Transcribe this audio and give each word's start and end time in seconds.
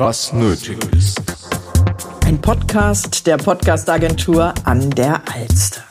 was 0.00 0.32
nötig 0.32 0.78
ist. 0.96 1.20
Ein 2.24 2.40
Podcast 2.40 3.26
der 3.26 3.36
Podcastagentur 3.36 4.54
an 4.64 4.88
der 4.88 5.20
Alster. 5.30 5.84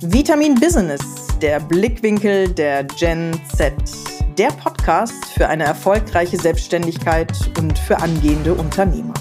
Vitamin 0.00 0.54
Business, 0.54 1.25
der 1.40 1.60
Blickwinkel 1.60 2.48
der 2.48 2.84
Gen 2.84 3.38
Z. 3.54 3.74
Der 4.38 4.48
Podcast 4.48 5.12
für 5.34 5.46
eine 5.48 5.64
erfolgreiche 5.64 6.38
Selbstständigkeit 6.38 7.32
und 7.58 7.78
für 7.78 7.98
angehende 7.98 8.54
Unternehmer. 8.54 9.14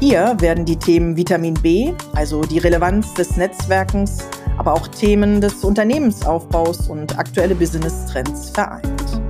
Hier 0.00 0.36
werden 0.40 0.64
die 0.64 0.76
Themen 0.76 1.16
Vitamin 1.16 1.54
B, 1.54 1.92
also 2.14 2.42
die 2.42 2.58
Relevanz 2.58 3.14
des 3.14 3.36
Netzwerkens, 3.36 4.18
aber 4.58 4.74
auch 4.74 4.88
Themen 4.88 5.40
des 5.40 5.64
Unternehmensaufbaus 5.64 6.88
und 6.88 7.16
aktuelle 7.16 7.54
Business-Trends 7.54 8.50
vereint. 8.50 9.20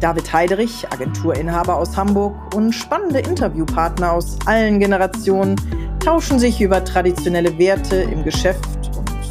David 0.00 0.32
Heiderich, 0.32 0.86
Agenturinhaber 0.92 1.76
aus 1.76 1.96
Hamburg 1.96 2.34
und 2.54 2.72
spannende 2.72 3.20
Interviewpartner 3.20 4.12
aus 4.12 4.38
allen 4.44 4.80
Generationen 4.80 5.56
tauschen 6.00 6.38
sich 6.38 6.60
über 6.60 6.84
traditionelle 6.84 7.56
Werte 7.58 7.96
im 7.96 8.24
Geschäft 8.24 8.73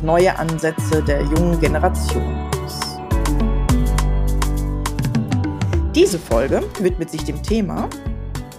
neue 0.03 0.37
Ansätze 0.37 1.01
der 1.01 1.21
jungen 1.21 1.59
Generation 1.59 2.49
aus. 2.63 2.99
Diese 5.95 6.19
Folge 6.19 6.61
widmet 6.79 7.09
sich 7.09 7.23
dem 7.23 7.41
Thema 7.41 7.89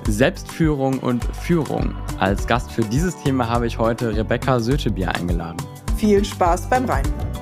Selbstführung 0.09 0.99
und 1.01 1.25
Führung. 1.25 1.95
Als 2.19 2.47
Gast 2.47 2.71
für 2.71 2.83
dieses 2.83 3.17
Thema 3.23 3.49
habe 3.49 3.67
ich 3.67 3.79
heute 3.79 4.17
Rebecca 4.17 4.61
Sötebier 4.61 5.15
eingeladen. 5.15 5.59
Viel 5.97 6.25
Spaß 6.25 6.69
beim 6.69 6.85
Reinhören. 6.85 7.34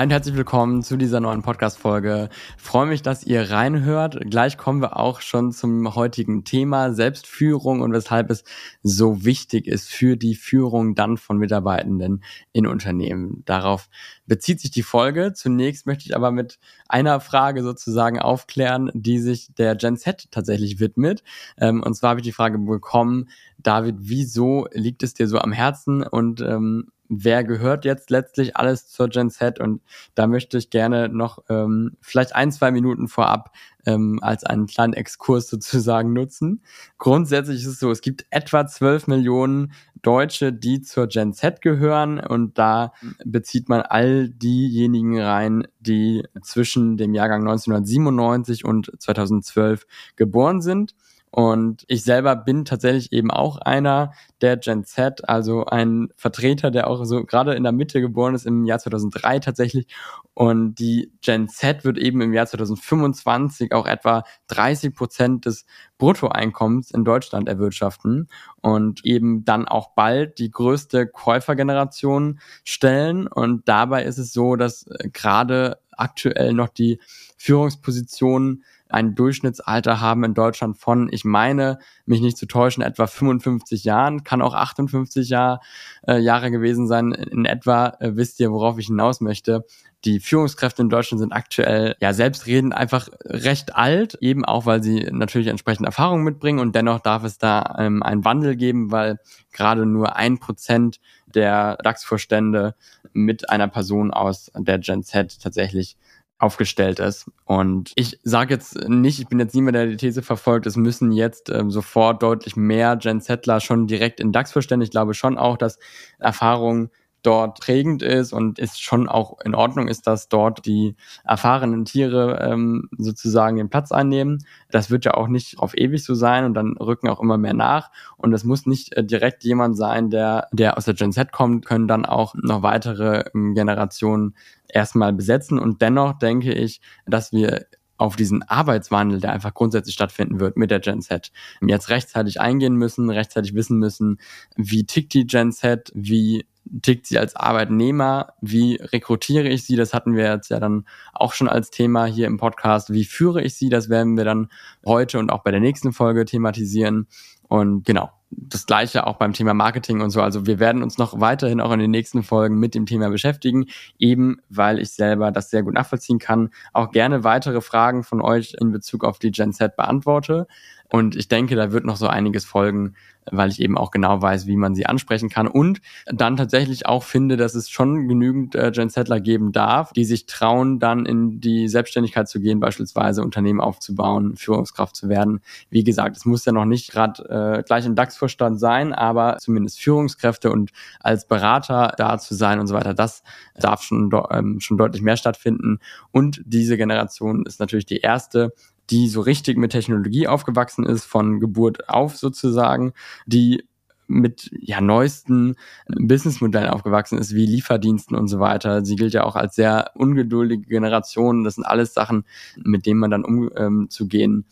Hi 0.00 0.06
und 0.06 0.12
herzlich 0.12 0.34
willkommen 0.34 0.82
zu 0.82 0.96
dieser 0.96 1.20
neuen 1.20 1.42
Podcast-Folge. 1.42 2.30
Freue 2.56 2.86
mich, 2.86 3.02
dass 3.02 3.22
ihr 3.22 3.50
reinhört. 3.50 4.18
Gleich 4.30 4.56
kommen 4.56 4.80
wir 4.80 4.96
auch 4.96 5.20
schon 5.20 5.52
zum 5.52 5.94
heutigen 5.94 6.44
Thema 6.44 6.94
Selbstführung 6.94 7.82
und 7.82 7.92
weshalb 7.92 8.30
es 8.30 8.42
so 8.82 9.26
wichtig 9.26 9.66
ist 9.66 9.90
für 9.90 10.16
die 10.16 10.36
Führung 10.36 10.94
dann 10.94 11.18
von 11.18 11.36
Mitarbeitenden 11.36 12.24
in 12.54 12.66
Unternehmen. 12.66 13.42
Darauf 13.44 13.90
bezieht 14.24 14.60
sich 14.60 14.70
die 14.70 14.82
Folge. 14.82 15.34
Zunächst 15.34 15.84
möchte 15.84 16.06
ich 16.06 16.16
aber 16.16 16.30
mit 16.30 16.58
einer 16.88 17.20
Frage 17.20 17.62
sozusagen 17.62 18.18
aufklären, 18.18 18.90
die 18.94 19.18
sich 19.18 19.52
der 19.52 19.76
Gen 19.76 19.98
Z 19.98 20.30
tatsächlich 20.30 20.80
widmet. 20.80 21.22
Ähm, 21.58 21.82
und 21.82 21.92
zwar 21.92 22.10
habe 22.10 22.20
ich 22.20 22.26
die 22.26 22.32
Frage 22.32 22.56
bekommen, 22.56 23.28
David, 23.58 23.96
wieso 23.98 24.66
liegt 24.72 25.02
es 25.02 25.12
dir 25.12 25.28
so 25.28 25.36
am 25.36 25.52
Herzen 25.52 26.02
und 26.02 26.40
ähm, 26.40 26.86
wer 27.10 27.42
gehört 27.42 27.84
jetzt 27.84 28.08
letztlich 28.08 28.56
alles 28.56 28.88
zur 28.88 29.08
Gen 29.08 29.30
Z 29.30 29.58
und 29.58 29.82
da 30.14 30.28
möchte 30.28 30.56
ich 30.56 30.70
gerne 30.70 31.08
noch 31.08 31.40
ähm, 31.48 31.96
vielleicht 32.00 32.34
ein, 32.36 32.52
zwei 32.52 32.70
Minuten 32.70 33.08
vorab 33.08 33.52
ähm, 33.84 34.20
als 34.22 34.44
einen 34.44 34.66
kleinen 34.66 34.92
Exkurs 34.92 35.48
sozusagen 35.50 36.12
nutzen. 36.12 36.62
Grundsätzlich 36.98 37.62
ist 37.62 37.66
es 37.66 37.80
so, 37.80 37.90
es 37.90 38.00
gibt 38.00 38.26
etwa 38.30 38.66
12 38.66 39.08
Millionen 39.08 39.72
Deutsche, 40.02 40.52
die 40.52 40.80
zur 40.80 41.08
Gen 41.08 41.34
Z 41.34 41.60
gehören 41.60 42.20
und 42.20 42.56
da 42.56 42.92
bezieht 43.24 43.68
man 43.68 43.82
all 43.82 44.30
diejenigen 44.30 45.20
rein, 45.20 45.66
die 45.80 46.22
zwischen 46.42 46.96
dem 46.96 47.12
Jahrgang 47.12 47.40
1997 47.40 48.64
und 48.64 48.92
2012 48.98 49.86
geboren 50.14 50.62
sind. 50.62 50.94
Und 51.32 51.84
ich 51.86 52.02
selber 52.02 52.34
bin 52.34 52.64
tatsächlich 52.64 53.12
eben 53.12 53.30
auch 53.30 53.58
einer 53.58 54.12
der 54.40 54.56
Gen 54.56 54.84
Z, 54.84 55.28
also 55.28 55.64
ein 55.64 56.08
Vertreter, 56.16 56.72
der 56.72 56.88
auch 56.88 57.04
so 57.04 57.24
gerade 57.24 57.54
in 57.54 57.62
der 57.62 57.72
Mitte 57.72 58.00
geboren 58.00 58.34
ist, 58.34 58.46
im 58.46 58.64
Jahr 58.64 58.80
2003 58.80 59.38
tatsächlich. 59.38 59.86
Und 60.34 60.76
die 60.80 61.12
Gen 61.20 61.48
Z 61.48 61.84
wird 61.84 61.98
eben 61.98 62.20
im 62.20 62.32
Jahr 62.32 62.46
2025 62.46 63.72
auch 63.72 63.86
etwa 63.86 64.24
30 64.48 64.92
Prozent 64.92 65.46
des 65.46 65.66
Bruttoeinkommens 65.98 66.90
in 66.90 67.04
Deutschland 67.04 67.48
erwirtschaften 67.48 68.28
und 68.60 69.04
eben 69.04 69.44
dann 69.44 69.68
auch 69.68 69.94
bald 69.94 70.38
die 70.38 70.50
größte 70.50 71.06
Käufergeneration 71.06 72.40
stellen. 72.64 73.28
Und 73.28 73.68
dabei 73.68 74.04
ist 74.04 74.18
es 74.18 74.32
so, 74.32 74.56
dass 74.56 74.86
äh, 74.88 75.10
gerade 75.12 75.78
aktuell 75.92 76.54
noch 76.54 76.70
die 76.70 76.98
Führungspositionen 77.36 78.64
ein 78.92 79.14
Durchschnittsalter 79.14 80.00
haben 80.00 80.24
in 80.24 80.34
Deutschland 80.34 80.78
von, 80.78 81.08
ich 81.12 81.24
meine, 81.24 81.78
mich 82.06 82.20
nicht 82.20 82.36
zu 82.36 82.46
täuschen, 82.46 82.82
etwa 82.82 83.06
55 83.06 83.84
Jahren, 83.84 84.24
kann 84.24 84.42
auch 84.42 84.54
58 84.54 85.28
Jahr, 85.28 85.60
äh, 86.06 86.18
Jahre 86.18 86.50
gewesen 86.50 86.86
sein. 86.86 87.12
In 87.12 87.44
etwa 87.44 87.96
äh, 88.00 88.16
wisst 88.16 88.40
ihr, 88.40 88.50
worauf 88.52 88.78
ich 88.78 88.86
hinaus 88.86 89.20
möchte. 89.20 89.64
Die 90.04 90.18
Führungskräfte 90.18 90.80
in 90.80 90.88
Deutschland 90.88 91.20
sind 91.20 91.32
aktuell 91.32 91.94
ja 92.00 92.14
selbstredend 92.14 92.74
einfach 92.74 93.10
recht 93.24 93.76
alt, 93.76 94.16
eben 94.22 94.46
auch, 94.46 94.64
weil 94.64 94.82
sie 94.82 95.06
natürlich 95.10 95.48
entsprechend 95.48 95.84
Erfahrung 95.84 96.22
mitbringen 96.22 96.58
und 96.58 96.74
dennoch 96.74 97.00
darf 97.00 97.22
es 97.22 97.36
da 97.36 97.76
ähm, 97.78 98.02
einen 98.02 98.24
Wandel 98.24 98.56
geben, 98.56 98.90
weil 98.90 99.18
gerade 99.52 99.84
nur 99.84 100.16
ein 100.16 100.38
Prozent 100.38 101.00
der 101.26 101.76
DAX-Vorstände 101.82 102.74
mit 103.12 103.50
einer 103.50 103.68
Person 103.68 104.10
aus 104.10 104.50
der 104.56 104.78
Gen 104.78 105.02
Z 105.02 105.38
tatsächlich 105.42 105.96
aufgestellt 106.40 106.98
ist. 106.98 107.30
Und 107.44 107.92
ich 107.94 108.18
sage 108.24 108.54
jetzt 108.54 108.88
nicht, 108.88 109.20
ich 109.20 109.28
bin 109.28 109.38
jetzt 109.38 109.54
niemand, 109.54 109.76
der 109.76 109.86
die 109.86 109.96
These 109.96 110.22
verfolgt, 110.22 110.66
es 110.66 110.76
müssen 110.76 111.12
jetzt 111.12 111.50
ähm, 111.50 111.70
sofort 111.70 112.22
deutlich 112.22 112.56
mehr 112.56 112.96
Gen 112.96 113.20
Zettler 113.20 113.60
schon 113.60 113.86
direkt 113.86 114.20
in 114.20 114.32
DAX 114.32 114.50
verstehen. 114.50 114.80
Ich 114.80 114.90
glaube 114.90 115.14
schon 115.14 115.36
auch, 115.36 115.58
dass 115.58 115.78
Erfahrung 116.18 116.90
dort 117.22 117.60
prägend 117.60 118.02
ist 118.02 118.32
und 118.32 118.58
ist 118.58 118.82
schon 118.82 119.08
auch 119.08 119.38
in 119.44 119.54
Ordnung 119.54 119.88
ist, 119.88 120.06
dass 120.06 120.28
dort 120.28 120.66
die 120.66 120.96
erfahrenen 121.24 121.84
Tiere 121.84 122.40
ähm, 122.42 122.88
sozusagen 122.96 123.56
den 123.56 123.70
Platz 123.70 123.92
einnehmen. 123.92 124.44
Das 124.70 124.90
wird 124.90 125.04
ja 125.04 125.14
auch 125.14 125.28
nicht 125.28 125.58
auf 125.58 125.76
ewig 125.76 126.04
so 126.04 126.14
sein 126.14 126.44
und 126.44 126.54
dann 126.54 126.76
rücken 126.76 127.08
auch 127.08 127.20
immer 127.20 127.38
mehr 127.38 127.54
nach. 127.54 127.90
Und 128.16 128.32
es 128.32 128.44
muss 128.44 128.66
nicht 128.66 128.94
äh, 128.94 129.04
direkt 129.04 129.44
jemand 129.44 129.76
sein, 129.76 130.10
der, 130.10 130.48
der 130.52 130.76
aus 130.76 130.84
der 130.84 130.94
Gen 130.94 131.12
Z 131.12 131.32
kommt, 131.32 131.66
können 131.66 131.88
dann 131.88 132.06
auch 132.06 132.34
noch 132.34 132.62
weitere 132.62 133.24
ähm, 133.34 133.54
Generationen 133.54 134.34
erstmal 134.68 135.12
besetzen. 135.12 135.58
Und 135.58 135.82
dennoch 135.82 136.18
denke 136.18 136.52
ich, 136.52 136.80
dass 137.06 137.32
wir 137.32 137.66
auf 138.00 138.16
diesen 138.16 138.42
Arbeitswandel, 138.42 139.20
der 139.20 139.32
einfach 139.32 139.52
grundsätzlich 139.52 139.94
stattfinden 139.94 140.40
wird 140.40 140.56
mit 140.56 140.70
der 140.70 140.80
Gen 140.80 141.02
Z, 141.02 141.30
jetzt 141.60 141.90
rechtzeitig 141.90 142.40
eingehen 142.40 142.74
müssen, 142.74 143.10
rechtzeitig 143.10 143.54
wissen 143.54 143.78
müssen, 143.78 144.18
wie 144.56 144.86
tickt 144.86 145.12
die 145.12 145.26
Gen 145.26 145.52
Z, 145.52 145.92
wie 145.94 146.46
tickt 146.82 147.06
sie 147.06 147.18
als 147.18 147.36
Arbeitnehmer? 147.36 148.34
Wie 148.40 148.76
rekrutiere 148.76 149.48
ich 149.48 149.64
sie? 149.64 149.76
Das 149.76 149.94
hatten 149.94 150.14
wir 150.14 150.32
jetzt 150.32 150.50
ja 150.50 150.60
dann 150.60 150.86
auch 151.12 151.32
schon 151.32 151.48
als 151.48 151.70
Thema 151.70 152.06
hier 152.06 152.26
im 152.26 152.36
Podcast. 152.36 152.92
Wie 152.92 153.04
führe 153.04 153.42
ich 153.42 153.54
sie? 153.54 153.68
Das 153.68 153.88
werden 153.88 154.16
wir 154.16 154.24
dann 154.24 154.48
heute 154.86 155.18
und 155.18 155.30
auch 155.30 155.42
bei 155.42 155.50
der 155.50 155.60
nächsten 155.60 155.92
Folge 155.92 156.24
thematisieren. 156.24 157.06
Und 157.48 157.84
genau, 157.84 158.10
das 158.30 158.64
gleiche 158.64 159.06
auch 159.06 159.16
beim 159.16 159.32
Thema 159.32 159.54
Marketing 159.54 160.00
und 160.00 160.10
so. 160.10 160.22
Also 160.22 160.46
wir 160.46 160.60
werden 160.60 160.82
uns 160.84 160.98
noch 160.98 161.20
weiterhin 161.20 161.60
auch 161.60 161.72
in 161.72 161.80
den 161.80 161.90
nächsten 161.90 162.22
Folgen 162.22 162.58
mit 162.58 162.76
dem 162.76 162.86
Thema 162.86 163.10
beschäftigen, 163.10 163.66
eben 163.98 164.38
weil 164.48 164.78
ich 164.78 164.92
selber 164.92 165.32
das 165.32 165.50
sehr 165.50 165.64
gut 165.64 165.74
nachvollziehen 165.74 166.20
kann. 166.20 166.50
Auch 166.72 166.92
gerne 166.92 167.24
weitere 167.24 167.60
Fragen 167.60 168.04
von 168.04 168.20
euch 168.20 168.54
in 168.60 168.70
Bezug 168.70 169.04
auf 169.04 169.18
die 169.18 169.32
Gen 169.32 169.52
Z 169.52 169.76
beantworte. 169.76 170.46
Und 170.90 171.16
ich 171.16 171.28
denke, 171.28 171.56
da 171.56 171.72
wird 171.72 171.84
noch 171.84 171.96
so 171.96 172.06
einiges 172.06 172.44
folgen, 172.44 172.94
weil 173.30 173.50
ich 173.50 173.60
eben 173.60 173.78
auch 173.78 173.90
genau 173.90 174.20
weiß, 174.20 174.46
wie 174.46 174.56
man 174.56 174.74
sie 174.74 174.86
ansprechen 174.86 175.28
kann. 175.28 175.46
Und 175.46 175.80
dann 176.06 176.36
tatsächlich 176.36 176.86
auch 176.86 177.04
finde, 177.04 177.36
dass 177.36 177.54
es 177.54 177.70
schon 177.70 178.08
genügend 178.08 178.54
äh, 178.54 178.70
Gen 178.72 178.88
Settler 178.88 179.20
geben 179.20 179.52
darf, 179.52 179.92
die 179.92 180.04
sich 180.04 180.26
trauen, 180.26 180.78
dann 180.78 181.06
in 181.06 181.40
die 181.40 181.68
Selbstständigkeit 181.68 182.28
zu 182.28 182.40
gehen, 182.40 182.60
beispielsweise 182.60 183.22
Unternehmen 183.22 183.60
aufzubauen, 183.60 184.36
Führungskraft 184.36 184.96
zu 184.96 185.08
werden. 185.08 185.40
Wie 185.68 185.84
gesagt, 185.84 186.16
es 186.16 186.24
muss 186.24 186.44
ja 186.44 186.52
noch 186.52 186.64
nicht 186.64 186.90
gerade 186.90 187.58
äh, 187.58 187.62
gleich 187.62 187.86
im 187.86 187.94
DAX-Vorstand 187.94 188.58
sein, 188.58 188.92
aber 188.92 189.36
zumindest 189.38 189.80
Führungskräfte 189.80 190.50
und 190.50 190.70
als 190.98 191.26
Berater 191.26 191.92
da 191.96 192.18
zu 192.18 192.34
sein 192.34 192.58
und 192.58 192.66
so 192.66 192.74
weiter, 192.74 192.94
das 192.94 193.22
darf 193.54 193.82
schon, 193.82 194.10
ähm, 194.30 194.60
schon 194.60 194.76
deutlich 194.78 195.02
mehr 195.02 195.16
stattfinden. 195.16 195.78
Und 196.10 196.42
diese 196.44 196.76
Generation 196.76 197.44
ist 197.46 197.60
natürlich 197.60 197.86
die 197.86 197.98
erste, 197.98 198.52
die 198.90 199.08
so 199.08 199.20
richtig 199.20 199.56
mit 199.56 199.72
Technologie 199.72 200.26
aufgewachsen 200.26 200.84
ist, 200.84 201.04
von 201.04 201.40
Geburt 201.40 201.88
auf 201.88 202.16
sozusagen, 202.16 202.92
die 203.26 203.64
mit 204.10 204.50
ja 204.52 204.80
neuesten 204.80 205.54
Businessmodellen 205.86 206.70
aufgewachsen 206.70 207.18
ist, 207.18 207.34
wie 207.34 207.46
Lieferdiensten 207.46 208.16
und 208.16 208.26
so 208.26 208.40
weiter. 208.40 208.84
Sie 208.84 208.96
gilt 208.96 209.14
ja 209.14 209.24
auch 209.24 209.36
als 209.36 209.54
sehr 209.54 209.92
ungeduldige 209.94 210.66
Generation. 210.66 211.44
Das 211.44 211.54
sind 211.54 211.64
alles 211.64 211.94
Sachen, 211.94 212.24
mit 212.56 212.86
denen 212.86 212.98
man 212.98 213.12
dann 213.12 213.24
umzugehen 213.24 214.46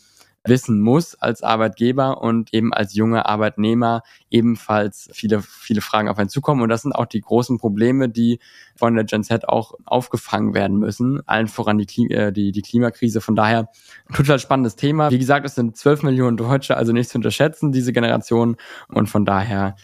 wissen 0.49 0.81
muss 0.81 1.15
als 1.15 1.43
Arbeitgeber 1.43 2.21
und 2.23 2.53
eben 2.53 2.73
als 2.73 2.95
junger 2.95 3.27
Arbeitnehmer 3.27 4.03
ebenfalls 4.31 5.09
viele, 5.13 5.43
viele 5.43 5.81
Fragen 5.81 6.09
auf 6.09 6.19
einen 6.19 6.29
zukommen. 6.29 6.63
Und 6.63 6.69
das 6.69 6.83
sind 6.83 6.93
auch 6.93 7.07
die 7.07 7.21
großen 7.21 7.59
Probleme, 7.59 8.09
die 8.09 8.41
von 8.77 8.95
der 8.95 9.05
Gen 9.05 9.23
Z 9.23 9.49
auch 9.49 9.75
aufgefangen 9.85 10.55
werden 10.55 10.79
müssen. 10.79 11.21
Allen 11.27 11.49
voran 11.49 11.79
die, 11.79 11.87
Klima, 11.87 12.15
äh, 12.15 12.33
die, 12.33 12.53
die 12.53 12.63
Klimakrise. 12.63 13.21
Von 13.21 13.37
daher 13.37 13.69
total 14.15 14.39
spannendes 14.39 14.77
Thema. 14.77 15.11
Wie 15.11 15.19
gesagt, 15.19 15.47
es 15.47 15.55
sind 15.55 15.77
12 15.77 16.03
Millionen 16.03 16.37
Deutsche, 16.37 16.77
also 16.77 16.93
nicht 16.93 17.11
zu 17.11 17.19
unterschätzen, 17.19 17.73
diese 17.73 17.93
Generation. 17.93 18.57
Und 18.89 19.09
von 19.09 19.25
daher 19.25 19.77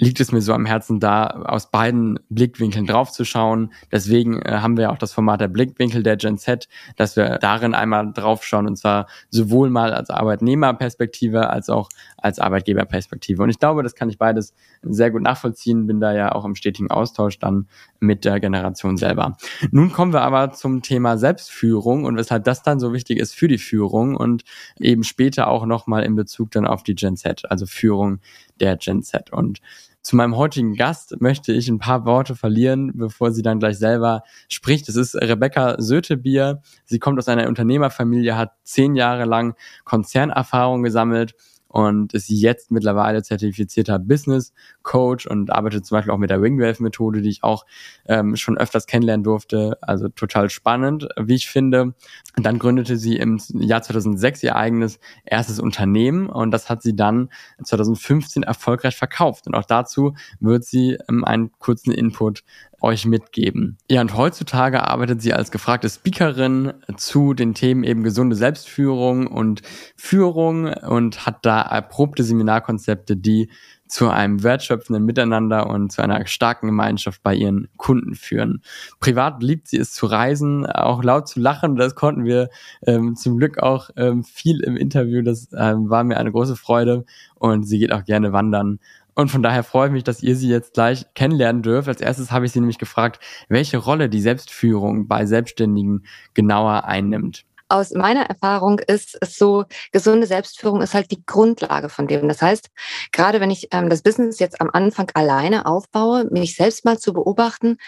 liegt 0.00 0.18
es 0.18 0.32
mir 0.32 0.40
so 0.40 0.54
am 0.54 0.64
Herzen, 0.64 0.98
da 0.98 1.26
aus 1.26 1.70
beiden 1.70 2.18
Blickwinkeln 2.30 2.86
draufzuschauen. 2.86 3.72
Deswegen 3.92 4.40
äh, 4.40 4.58
haben 4.60 4.78
wir 4.78 4.90
auch 4.90 4.98
das 4.98 5.12
Format 5.12 5.42
der 5.42 5.48
Blickwinkel 5.48 6.02
der 6.02 6.16
Gen 6.16 6.38
Z, 6.38 6.68
dass 6.96 7.16
wir 7.16 7.38
darin 7.38 7.74
einmal 7.74 8.10
draufschauen 8.12 8.66
und 8.66 8.76
zwar 8.76 9.06
sowohl 9.28 9.68
mal 9.68 9.92
als 9.92 10.08
Arbeitnehmerperspektive 10.08 11.50
als 11.50 11.68
auch 11.68 11.90
als 12.16 12.38
Arbeitgeberperspektive. 12.38 13.42
Und 13.42 13.50
ich 13.50 13.58
glaube, 13.58 13.82
das 13.82 13.94
kann 13.94 14.08
ich 14.08 14.16
beides 14.16 14.54
sehr 14.82 15.10
gut 15.10 15.20
nachvollziehen, 15.20 15.86
bin 15.86 16.00
da 16.00 16.14
ja 16.14 16.32
auch 16.32 16.46
im 16.46 16.54
stetigen 16.54 16.90
Austausch 16.90 17.38
dann 17.38 17.68
mit 18.00 18.24
der 18.24 18.40
Generation 18.40 18.96
selber. 18.96 19.36
Nun 19.70 19.92
kommen 19.92 20.14
wir 20.14 20.22
aber 20.22 20.52
zum 20.52 20.80
Thema 20.80 21.18
Selbstführung 21.18 22.04
und 22.04 22.16
weshalb 22.16 22.44
das 22.44 22.62
dann 22.62 22.80
so 22.80 22.94
wichtig 22.94 23.18
ist 23.18 23.34
für 23.34 23.48
die 23.48 23.58
Führung 23.58 24.16
und 24.16 24.44
eben 24.78 25.04
später 25.04 25.48
auch 25.48 25.66
nochmal 25.66 26.04
in 26.04 26.16
Bezug 26.16 26.50
dann 26.52 26.66
auf 26.66 26.82
die 26.82 26.94
Gen 26.94 27.18
Z, 27.18 27.50
also 27.50 27.66
Führung 27.66 28.20
der 28.60 28.76
Gen 28.76 29.02
Z. 29.02 29.30
Und 29.30 29.60
zu 30.02 30.16
meinem 30.16 30.36
heutigen 30.36 30.74
Gast 30.74 31.20
möchte 31.20 31.52
ich 31.52 31.68
ein 31.68 31.78
paar 31.78 32.04
Worte 32.04 32.34
verlieren, 32.34 32.92
bevor 32.94 33.32
sie 33.32 33.42
dann 33.42 33.58
gleich 33.58 33.78
selber 33.78 34.22
spricht. 34.48 34.88
Es 34.88 34.96
ist 34.96 35.14
Rebecca 35.14 35.76
Sötebier. 35.78 36.62
Sie 36.86 36.98
kommt 36.98 37.18
aus 37.18 37.28
einer 37.28 37.48
Unternehmerfamilie, 37.48 38.36
hat 38.36 38.52
zehn 38.64 38.94
Jahre 38.94 39.24
lang 39.24 39.54
Konzernerfahrung 39.84 40.82
gesammelt 40.82 41.34
und 41.70 42.14
ist 42.14 42.28
jetzt 42.28 42.72
mittlerweile 42.72 43.22
zertifizierter 43.22 44.00
Business 44.00 44.52
Coach 44.82 45.26
und 45.26 45.52
arbeitet 45.52 45.86
zum 45.86 45.96
Beispiel 45.96 46.12
auch 46.12 46.18
mit 46.18 46.30
der 46.30 46.42
Wingwave 46.42 46.82
Methode, 46.82 47.22
die 47.22 47.28
ich 47.28 47.44
auch 47.44 47.64
ähm, 48.06 48.34
schon 48.34 48.58
öfters 48.58 48.86
kennenlernen 48.86 49.22
durfte. 49.22 49.78
Also 49.80 50.08
total 50.08 50.50
spannend, 50.50 51.08
wie 51.16 51.36
ich 51.36 51.48
finde. 51.48 51.94
Und 52.36 52.44
dann 52.44 52.58
gründete 52.58 52.96
sie 52.96 53.16
im 53.16 53.40
Jahr 53.54 53.82
2006 53.82 54.42
ihr 54.42 54.56
eigenes 54.56 54.98
erstes 55.24 55.60
Unternehmen 55.60 56.28
und 56.28 56.50
das 56.50 56.68
hat 56.68 56.82
sie 56.82 56.96
dann 56.96 57.30
2015 57.62 58.42
erfolgreich 58.42 58.96
verkauft. 58.96 59.46
Und 59.46 59.54
auch 59.54 59.64
dazu 59.64 60.14
wird 60.40 60.64
sie 60.64 60.98
ähm, 61.08 61.24
einen 61.24 61.52
kurzen 61.58 61.92
Input 61.92 62.42
euch 62.80 63.06
mitgeben. 63.06 63.78
Ja, 63.90 64.00
und 64.00 64.16
heutzutage 64.16 64.86
arbeitet 64.86 65.22
sie 65.22 65.32
als 65.32 65.50
gefragte 65.50 65.88
Speakerin 65.88 66.72
zu 66.96 67.34
den 67.34 67.54
Themen 67.54 67.84
eben 67.84 68.02
gesunde 68.02 68.36
Selbstführung 68.36 69.26
und 69.26 69.62
Führung 69.96 70.66
und 70.66 71.26
hat 71.26 71.44
da 71.44 71.62
erprobte 71.62 72.24
Seminarkonzepte, 72.24 73.16
die 73.16 73.50
zu 73.90 74.08
einem 74.08 74.42
wertschöpfenden 74.42 75.04
Miteinander 75.04 75.68
und 75.68 75.90
zu 75.90 76.00
einer 76.00 76.24
starken 76.26 76.66
Gemeinschaft 76.66 77.22
bei 77.22 77.34
ihren 77.34 77.68
Kunden 77.76 78.14
führen. 78.14 78.62
Privat 79.00 79.42
liebt 79.42 79.68
sie 79.68 79.78
es 79.78 79.92
zu 79.92 80.06
reisen, 80.06 80.64
auch 80.66 81.02
laut 81.02 81.28
zu 81.28 81.40
lachen. 81.40 81.76
Das 81.76 81.94
konnten 81.96 82.24
wir 82.24 82.50
ähm, 82.86 83.16
zum 83.16 83.36
Glück 83.36 83.58
auch 83.58 83.90
ähm, 83.96 84.22
viel 84.22 84.60
im 84.60 84.76
Interview. 84.76 85.22
Das 85.22 85.48
ähm, 85.56 85.90
war 85.90 86.04
mir 86.04 86.18
eine 86.18 86.30
große 86.30 86.56
Freude 86.56 87.04
und 87.34 87.64
sie 87.64 87.78
geht 87.78 87.92
auch 87.92 88.04
gerne 88.04 88.32
wandern 88.32 88.78
und 89.20 89.30
von 89.30 89.42
daher 89.42 89.62
freue 89.62 89.88
ich 89.88 89.92
mich, 89.92 90.04
dass 90.04 90.22
ihr 90.22 90.34
sie 90.36 90.48
jetzt 90.48 90.74
gleich 90.74 91.06
kennenlernen 91.14 91.62
dürft. 91.62 91.88
Als 91.88 92.00
erstes 92.00 92.32
habe 92.32 92.46
ich 92.46 92.52
sie 92.52 92.60
nämlich 92.60 92.78
gefragt, 92.78 93.20
welche 93.48 93.78
Rolle 93.78 94.08
die 94.08 94.20
Selbstführung 94.20 95.08
bei 95.08 95.26
Selbstständigen 95.26 96.06
genauer 96.34 96.84
einnimmt 96.84 97.44
aus 97.70 97.92
meiner 97.92 98.26
Erfahrung 98.26 98.80
ist 98.80 99.16
es 99.20 99.36
so, 99.36 99.64
gesunde 99.92 100.26
Selbstführung 100.26 100.82
ist 100.82 100.92
halt 100.92 101.10
die 101.10 101.24
Grundlage 101.24 101.88
von 101.88 102.06
dem. 102.06 102.28
Das 102.28 102.42
heißt, 102.42 102.68
gerade 103.12 103.40
wenn 103.40 103.50
ich 103.50 103.68
ähm, 103.70 103.88
das 103.88 104.02
Business 104.02 104.40
jetzt 104.40 104.60
am 104.60 104.70
Anfang 104.72 105.08
alleine 105.14 105.66
aufbaue, 105.66 106.24
mich 106.30 106.56
selbst 106.56 106.84
mal 106.84 106.98
zu 106.98 107.12
beobachten, 107.12 107.78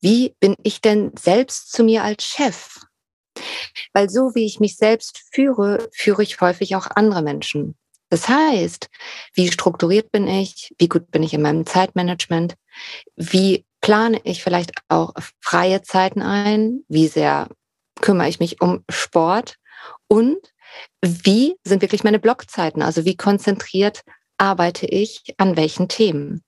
wie 0.00 0.36
bin 0.40 0.54
ich 0.62 0.80
denn 0.80 1.10
selbst 1.18 1.72
zu 1.72 1.82
mir 1.82 2.04
als 2.04 2.24
Chef? 2.24 2.78
Weil 3.92 4.08
so 4.08 4.34
wie 4.34 4.46
ich 4.46 4.60
mich 4.60 4.76
selbst 4.76 5.24
führe, 5.32 5.88
führe 5.92 6.22
ich 6.22 6.40
häufig 6.40 6.76
auch 6.76 6.86
andere 6.94 7.22
Menschen. 7.22 7.76
Das 8.16 8.30
heißt, 8.30 8.88
wie 9.34 9.52
strukturiert 9.52 10.10
bin 10.10 10.26
ich? 10.26 10.74
Wie 10.78 10.88
gut 10.88 11.10
bin 11.10 11.22
ich 11.22 11.34
in 11.34 11.42
meinem 11.42 11.66
Zeitmanagement? 11.66 12.54
Wie 13.14 13.66
plane 13.82 14.18
ich 14.24 14.42
vielleicht 14.42 14.72
auch 14.88 15.12
freie 15.38 15.82
Zeiten 15.82 16.22
ein? 16.22 16.82
Wie 16.88 17.08
sehr 17.08 17.48
kümmere 18.00 18.30
ich 18.30 18.40
mich 18.40 18.62
um 18.62 18.84
Sport? 18.88 19.56
Und 20.08 20.38
wie 21.02 21.56
sind 21.62 21.82
wirklich 21.82 22.04
meine 22.04 22.18
Blockzeiten? 22.18 22.80
Also 22.80 23.04
wie 23.04 23.18
konzentriert 23.18 24.00
arbeite 24.38 24.86
ich 24.86 25.34
an 25.36 25.58
welchen 25.58 25.88
Themen? 25.88 26.42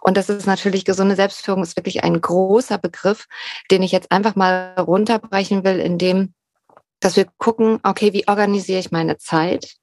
Und 0.00 0.16
das 0.16 0.30
ist 0.30 0.46
natürlich 0.46 0.86
gesunde 0.86 1.16
Selbstführung 1.16 1.62
ist 1.62 1.76
wirklich 1.76 2.02
ein 2.02 2.18
großer 2.22 2.78
Begriff, 2.78 3.26
den 3.70 3.82
ich 3.82 3.92
jetzt 3.92 4.10
einfach 4.10 4.36
mal 4.36 4.72
runterbrechen 4.78 5.64
will, 5.64 5.80
indem 5.80 6.32
dass 7.00 7.16
wir 7.16 7.26
gucken, 7.36 7.78
okay, 7.82 8.14
wie 8.14 8.26
organisiere 8.26 8.78
ich 8.78 8.90
meine 8.90 9.18
Zeit? 9.18 9.79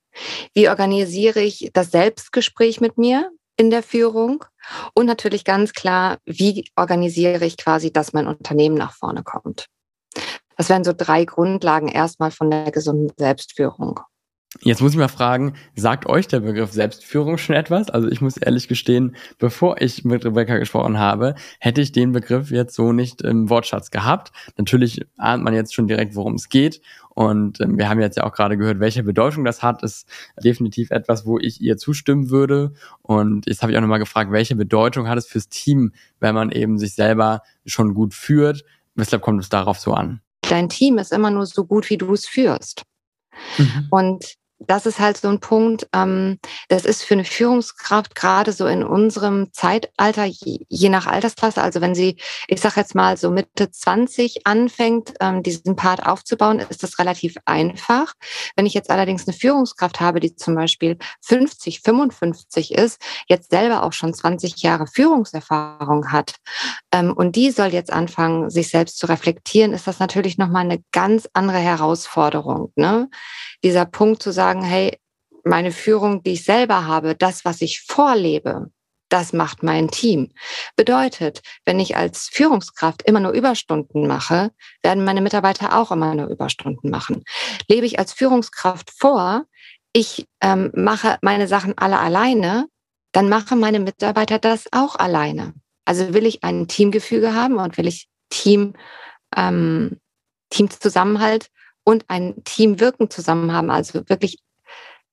Wie 0.54 0.70
organisiere 0.70 1.42
ich 1.42 1.70
das 1.74 1.92
Selbstgespräch 1.92 2.82
mit 2.82 2.98
mir 2.98 3.32
in 3.58 3.70
der 3.70 3.84
Führung? 3.84 4.46
Und 4.94 5.06
natürlich 5.06 5.44
ganz 5.44 5.74
klar, 5.74 6.18
wie 6.26 6.70
organisiere 6.76 7.46
ich 7.46 7.58
quasi, 7.58 7.92
dass 7.92 8.14
mein 8.14 8.28
Unternehmen 8.28 8.76
nach 8.76 8.94
vorne 8.94 9.24
kommt? 9.24 9.68
Das 10.58 10.70
wären 10.70 10.84
so 10.84 10.94
drei 10.96 11.26
Grundlagen 11.26 11.88
erstmal 11.88 12.32
von 12.32 12.50
der 12.50 12.72
gesunden 12.72 13.12
Selbstführung. 13.18 14.00
Jetzt 14.62 14.82
muss 14.82 14.92
ich 14.92 14.98
mal 14.98 15.08
fragen, 15.08 15.54
sagt 15.76 16.08
euch 16.08 16.28
der 16.28 16.40
Begriff 16.40 16.72
Selbstführung 16.72 17.38
schon 17.38 17.56
etwas? 17.56 17.90
Also 17.90 18.08
ich 18.08 18.22
muss 18.22 18.38
ehrlich 18.38 18.68
gestehen, 18.68 19.16
bevor 19.38 19.82
ich 19.82 20.04
mit 20.04 20.26
Rebecca 20.26 20.58
gesprochen 20.58 20.98
habe, 20.98 21.36
hätte 21.60 21.82
ich 21.82 21.92
den 21.92 22.12
Begriff 22.12 22.52
jetzt 22.52 22.76
so 22.76 22.92
nicht 22.92 23.22
im 23.22 23.50
Wortschatz 23.50 23.92
gehabt. 23.92 24.32
Natürlich 24.58 25.06
ahnt 25.18 25.44
man 25.44 25.54
jetzt 25.54 25.74
schon 25.74 25.88
direkt, 25.88 26.16
worum 26.16 26.36
es 26.36 26.50
geht. 26.50 26.82
Und 27.10 27.60
ähm, 27.62 27.78
wir 27.78 27.90
haben 27.90 28.00
jetzt 28.00 28.18
ja 28.18 28.26
auch 28.26 28.34
gerade 28.34 28.58
gehört, 28.58 28.80
welche 28.80 29.04
Bedeutung 29.04 29.44
das 29.44 29.64
hat, 29.64 29.82
ist 29.82 30.08
definitiv 30.44 30.92
etwas, 30.92 31.26
wo 31.26 31.40
ich 31.40 31.62
ihr 31.62 31.78
zustimmen 31.78 32.30
würde. 32.30 32.74
Und 33.02 33.48
jetzt 33.48 33.64
habe 33.64 33.72
ich 33.72 33.78
auch 33.78 33.82
nochmal 33.82 34.00
gefragt, 34.00 34.32
welche 34.32 34.56
Bedeutung 34.56 35.08
hat 35.08 35.18
es 35.18 35.26
fürs 35.26 35.50
Team, 35.50 35.94
wenn 36.20 36.36
man 36.36 36.52
eben 36.52 36.78
sich 36.78 36.94
selber 36.94 37.42
schon 37.66 37.94
gut 37.96 38.14
führt? 38.14 38.64
Weshalb 38.96 39.22
kommt 39.22 39.42
es 39.42 39.50
darauf 39.50 39.80
so 39.80 39.94
an? 39.94 40.22
Dein 40.42 40.70
Team 40.70 40.98
ist 40.98 41.12
immer 41.12 41.32
nur 41.32 41.46
so 41.46 41.66
gut, 41.66 41.90
wie 41.90 41.98
du 41.98 42.14
es 42.14 42.28
führst. 42.28 42.84
Mhm. 43.58 43.88
Und 43.90 44.38
das 44.60 44.86
ist 44.86 45.00
halt 45.00 45.18
so 45.18 45.28
ein 45.28 45.40
Punkt, 45.40 45.88
ähm, 45.94 46.40
das 46.68 46.86
ist 46.86 47.04
für 47.04 47.14
eine 47.14 47.26
Führungskraft 47.26 48.16
gerade 48.16 48.52
so 48.52 48.66
in 48.66 48.84
unserem 48.84 49.54
Zeitalter, 49.54 50.26
je, 50.26 50.60
je 50.68 50.90
nach 50.90 51.06
Altersklasse, 51.06 51.62
also 51.62 51.80
wenn 51.82 51.94
sie, 51.94 52.18
ich 52.48 52.60
sage 52.60 52.80
jetzt 52.80 52.96
mal 52.96 53.18
so 53.18 53.30
Mitte 53.30 53.70
20 53.70 54.48
anfängt, 54.48 55.14
ähm, 55.20 55.44
diesen 55.44 55.76
Part 55.76 56.06
aufzubauen, 56.06 56.60
ist 56.60 56.84
das 56.84 56.98
relativ 56.98 57.36
einfach. 57.46 58.14
Wenn 58.56 58.66
ich 58.66 58.74
jetzt 58.74 58.90
allerdings 58.90 59.28
eine 59.28 59.38
Führungskraft 59.38 60.00
habe, 60.00 60.20
die 60.20 60.36
zum 60.36 60.56
Beispiel 60.56 60.98
50, 61.22 61.82
55 61.82 62.74
ist, 62.74 63.00
jetzt 63.28 63.52
selber 63.52 63.84
auch 63.84 63.94
schon 63.94 64.14
20 64.14 64.62
Jahre 64.64 64.88
Führungserfahrung 64.88 66.12
hat 66.12 66.36
ähm, 66.92 67.14
und 67.14 67.36
die 67.36 67.52
soll 67.52 67.74
jetzt 67.74 67.94
anfangen, 67.94 68.50
sich 68.50 68.70
selbst 68.70 68.98
zu 68.98 69.08
reflektieren, 69.08 69.74
ist 69.74 69.88
das 69.88 70.00
natürlich 70.00 70.38
nochmal 70.38 70.64
eine 70.64 70.84
ganz 70.92 71.30
andere 71.34 71.60
Herausforderung. 71.60 72.72
Ne? 72.76 73.10
Dieser 73.64 73.86
Punkt 73.86 74.24
zu 74.24 74.32
sagen, 74.32 74.47
sagen, 74.48 74.64
hey, 74.64 74.98
meine 75.44 75.74
Führung, 75.74 76.24
die 76.24 76.34
ich 76.34 76.46
selber 76.46 76.86
habe, 76.86 77.16
das, 77.16 77.44
was 77.44 77.62
ich 77.62 77.82
vorlebe, 77.82 78.72
das 79.10 79.34
macht 79.34 79.62
mein 79.62 79.90
Team. 79.90 80.32
Bedeutet, 80.78 81.42
wenn 81.66 81.82
ich 81.82 81.98
als 81.98 82.30
Führungskraft 82.32 83.02
immer 83.04 83.20
nur 83.20 83.32
Überstunden 83.32 84.08
mache, 84.08 84.52
werden 84.84 85.04
meine 85.04 85.20
Mitarbeiter 85.22 85.78
auch 85.78 85.92
immer 85.92 86.16
nur 86.16 86.28
Überstunden 86.28 86.90
machen. 86.90 87.24
Lebe 87.68 87.86
ich 87.86 88.00
als 88.00 88.14
Führungskraft 88.14 88.92
vor, 88.98 89.44
ich 89.92 90.28
ähm, 90.42 90.72
mache 90.74 91.18
meine 91.22 91.48
Sachen 91.48 91.78
alle 91.78 92.00
alleine, 92.00 92.68
dann 93.12 93.28
machen 93.28 93.60
meine 93.60 93.82
Mitarbeiter 93.82 94.40
das 94.40 94.66
auch 94.72 94.96
alleine. 94.96 95.54
Also 95.84 96.14
will 96.14 96.26
ich 96.26 96.44
ein 96.46 96.70
Teamgefüge 96.70 97.34
haben 97.34 97.58
und 97.58 97.78
will 97.78 97.88
ich 97.88 98.08
Team, 98.30 98.76
ähm, 99.36 100.00
Teamzusammenhalt 100.50 101.50
und 101.88 102.04
ein 102.10 102.44
Teamwirken 102.44 103.10
zusammen 103.10 103.54
haben, 103.54 103.72
also 103.72 104.02
wirklich, 104.10 104.40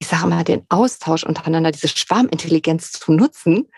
ich 0.00 0.08
sage 0.08 0.26
mal, 0.26 0.42
den 0.42 0.66
Austausch 0.68 1.22
untereinander, 1.22 1.70
diese 1.70 1.86
Schwarmintelligenz 1.86 2.90
zu 2.90 3.12
nutzen, 3.12 3.68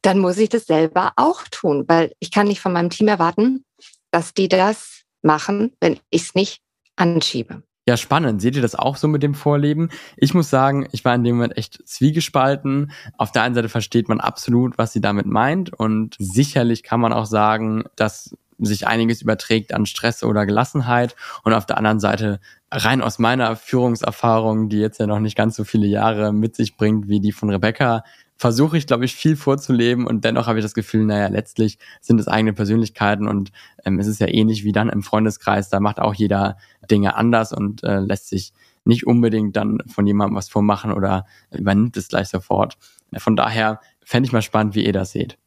dann 0.00 0.18
muss 0.18 0.38
ich 0.38 0.48
das 0.48 0.64
selber 0.64 1.12
auch 1.16 1.42
tun, 1.50 1.84
weil 1.86 2.12
ich 2.18 2.30
kann 2.30 2.48
nicht 2.48 2.62
von 2.62 2.72
meinem 2.72 2.88
Team 2.88 3.08
erwarten, 3.08 3.66
dass 4.10 4.32
die 4.32 4.48
das 4.48 5.02
machen, 5.20 5.74
wenn 5.80 6.00
ich 6.08 6.22
es 6.22 6.34
nicht 6.34 6.62
anschiebe. 6.96 7.62
Ja, 7.86 7.98
spannend. 7.98 8.40
Seht 8.40 8.56
ihr 8.56 8.62
das 8.62 8.74
auch 8.74 8.96
so 8.96 9.06
mit 9.06 9.22
dem 9.22 9.34
Vorleben? 9.34 9.90
Ich 10.16 10.32
muss 10.32 10.48
sagen, 10.48 10.88
ich 10.92 11.04
war 11.04 11.14
in 11.14 11.24
dem 11.24 11.36
Moment 11.36 11.58
echt 11.58 11.86
zwiegespalten. 11.86 12.90
Auf 13.18 13.32
der 13.32 13.42
einen 13.42 13.54
Seite 13.54 13.68
versteht 13.68 14.08
man 14.08 14.18
absolut, 14.18 14.78
was 14.78 14.94
sie 14.94 15.02
damit 15.02 15.26
meint 15.26 15.74
und 15.74 16.16
sicherlich 16.18 16.82
kann 16.82 17.00
man 17.00 17.12
auch 17.12 17.26
sagen, 17.26 17.84
dass 17.96 18.34
sich 18.58 18.86
einiges 18.86 19.22
überträgt 19.22 19.74
an 19.74 19.86
Stress 19.86 20.22
oder 20.22 20.46
Gelassenheit 20.46 21.16
und 21.44 21.52
auf 21.52 21.66
der 21.66 21.78
anderen 21.78 22.00
Seite 22.00 22.40
rein 22.70 23.02
aus 23.02 23.18
meiner 23.18 23.56
Führungserfahrung, 23.56 24.68
die 24.68 24.78
jetzt 24.78 24.98
ja 24.98 25.06
noch 25.06 25.20
nicht 25.20 25.36
ganz 25.36 25.56
so 25.56 25.64
viele 25.64 25.86
Jahre 25.86 26.32
mit 26.32 26.56
sich 26.56 26.76
bringt 26.76 27.08
wie 27.08 27.20
die 27.20 27.32
von 27.32 27.50
Rebecca, 27.50 28.02
versuche 28.38 28.76
ich, 28.76 28.86
glaube 28.86 29.04
ich, 29.04 29.14
viel 29.14 29.36
vorzuleben 29.36 30.06
und 30.06 30.24
dennoch 30.24 30.46
habe 30.46 30.58
ich 30.58 30.64
das 30.64 30.74
Gefühl, 30.74 31.06
naja, 31.06 31.28
letztlich 31.28 31.78
sind 32.00 32.20
es 32.20 32.28
eigene 32.28 32.52
Persönlichkeiten 32.52 33.28
und 33.28 33.50
ähm, 33.84 33.98
es 33.98 34.06
ist 34.06 34.20
ja 34.20 34.28
ähnlich 34.28 34.64
wie 34.64 34.72
dann 34.72 34.90
im 34.90 35.02
Freundeskreis, 35.02 35.70
da 35.70 35.80
macht 35.80 35.98
auch 35.98 36.14
jeder 36.14 36.58
Dinge 36.90 37.16
anders 37.16 37.52
und 37.52 37.82
äh, 37.82 38.00
lässt 38.00 38.28
sich 38.28 38.52
nicht 38.84 39.06
unbedingt 39.06 39.56
dann 39.56 39.78
von 39.86 40.06
jemandem 40.06 40.36
was 40.36 40.48
vormachen 40.48 40.92
oder 40.92 41.26
übernimmt 41.50 41.96
es 41.96 42.08
gleich 42.08 42.28
sofort. 42.28 42.76
Von 43.16 43.36
daher 43.36 43.80
fände 44.04 44.26
ich 44.26 44.32
mal 44.32 44.42
spannend, 44.42 44.74
wie 44.74 44.84
ihr 44.84 44.92
das 44.92 45.12
seht. 45.12 45.38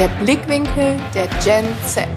Der 0.00 0.08
Blickwinkel 0.24 0.96
der 1.14 1.26
Gen 1.44 1.66
Z. 1.84 2.08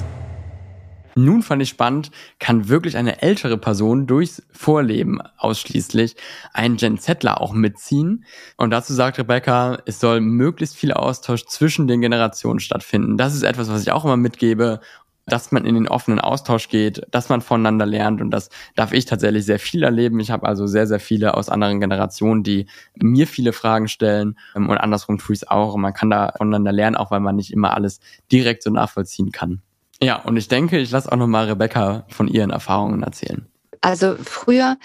Nun 1.16 1.44
fand 1.44 1.62
ich 1.62 1.68
spannend, 1.68 2.12
kann 2.40 2.70
wirklich 2.70 2.96
eine 2.96 3.22
ältere 3.22 3.58
Person 3.58 4.08
durchs 4.08 4.42
Vorleben 4.54 5.20
ausschließlich 5.38 6.16
einen 6.54 6.78
Gen 6.78 6.98
Zler 6.98 7.42
auch 7.42 7.52
mitziehen? 7.52 8.24
Und 8.56 8.70
dazu 8.72 8.94
sagt 8.94 9.20
Rebecca, 9.20 9.80
es 9.86 10.00
soll 10.00 10.22
möglichst 10.22 10.78
viel 10.78 10.94
Austausch 10.94 11.44
zwischen 11.44 11.88
den 11.88 12.00
Generationen 12.00 12.62
stattfinden. 12.62 13.18
Das 13.18 13.36
ist 13.36 13.44
etwas, 13.44 13.70
was 13.70 13.82
ich 13.82 13.92
auch 13.92 14.06
immer 14.06 14.16
mitgebe 14.16 14.80
dass 15.26 15.52
man 15.52 15.66
in 15.66 15.76
den 15.76 15.88
offenen 15.88 16.20
Austausch 16.20 16.70
geht, 16.70 17.02
dass 17.12 17.30
man 17.30 17.42
voneinander 17.42 17.86
lernt 17.86 18.22
und 18.22 18.32
das 18.32 18.50
darf 18.76 18.92
ich 18.92 19.06
tatsächlich 19.06 19.46
sehr 19.46 19.60
viel 19.60 19.84
erleben. 19.84 20.20
Ich 20.20 20.32
habe 20.32 20.48
also 20.48 20.68
sehr, 20.68 20.88
sehr 20.88 21.00
viele 21.00 21.36
aus 21.36 21.50
anderen 21.50 21.80
Generationen, 21.80 22.44
die 22.44 22.68
mir 22.96 23.28
viele 23.28 23.54
Fragen 23.54 23.88
stellen 23.88 24.38
ähm, 24.56 24.70
und 24.70 24.78
andersrum 24.78 25.18
tue 25.18 25.34
ich 25.34 25.44
es 25.44 25.48
auch 25.48 25.74
und 25.74 25.82
man 25.82 25.94
kann 25.94 26.10
da 26.10 26.34
voneinander 26.38 26.72
lernen, 26.72 26.96
auch 26.96 27.12
weil 27.12 27.22
man 27.22 27.36
nicht 27.36 27.52
immer 27.52 27.74
alles 27.74 28.00
direkt 28.32 28.64
so 28.64 28.70
nachvollziehen 28.70 29.32
kann. 29.32 29.62
Ja, 30.02 30.18
und 30.18 30.36
ich 30.36 30.48
denke, 30.48 30.80
ich 30.80 30.92
lasse 30.92 31.12
auch 31.12 31.18
nochmal 31.18 31.46
Rebecca 31.46 32.06
von 32.10 32.28
ihren 32.28 32.50
Erfahrungen 32.50 33.04
erzählen. 33.04 33.48
Also 33.80 34.16
früher, 34.22 34.78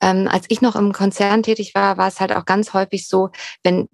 ähm, 0.00 0.28
als 0.30 0.46
ich 0.48 0.62
noch 0.62 0.76
im 0.76 0.92
Konzern 0.92 1.42
tätig 1.42 1.74
war, 1.74 1.98
war 1.98 2.08
es 2.08 2.20
halt 2.20 2.34
auch 2.34 2.46
ganz 2.46 2.72
häufig 2.72 3.06
so, 3.06 3.30
wenn 3.62 3.88